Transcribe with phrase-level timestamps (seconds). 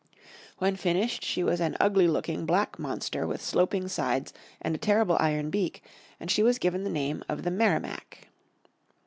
[0.57, 5.15] When finished she was an ugly looking, black monster with sloping sides and a terrible
[5.19, 5.83] iron beak,
[6.19, 8.27] and she was given the name of the Merrimac.